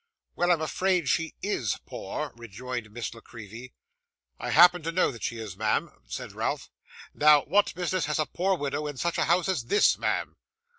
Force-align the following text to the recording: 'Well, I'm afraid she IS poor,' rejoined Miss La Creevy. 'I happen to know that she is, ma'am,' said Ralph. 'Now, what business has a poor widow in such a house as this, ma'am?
'Well, 0.35 0.49
I'm 0.51 0.61
afraid 0.63 1.09
she 1.09 1.35
IS 1.43 1.77
poor,' 1.85 2.31
rejoined 2.35 2.89
Miss 2.89 3.13
La 3.13 3.21
Creevy. 3.21 3.75
'I 4.39 4.49
happen 4.49 4.81
to 4.81 4.91
know 4.91 5.11
that 5.11 5.21
she 5.21 5.37
is, 5.37 5.55
ma'am,' 5.55 5.91
said 6.07 6.31
Ralph. 6.31 6.71
'Now, 7.13 7.43
what 7.43 7.75
business 7.75 8.05
has 8.05 8.17
a 8.17 8.25
poor 8.25 8.57
widow 8.57 8.87
in 8.87 8.97
such 8.97 9.19
a 9.19 9.25
house 9.25 9.47
as 9.47 9.65
this, 9.65 9.99
ma'am? 9.99 10.35